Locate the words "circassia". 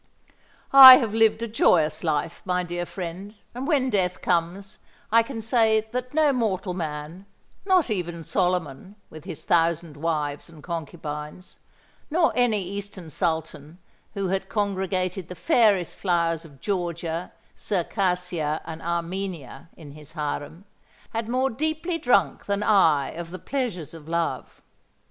17.55-18.59